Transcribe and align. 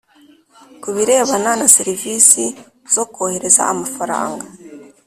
Kubirebana 0.81 1.51
na 1.59 1.67
serivisi 1.75 2.43
zo 2.93 3.03
kohereza 3.13 3.61
amafaranga 3.73 4.45